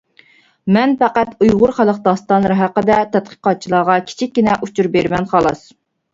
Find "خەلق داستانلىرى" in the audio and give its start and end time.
1.79-2.57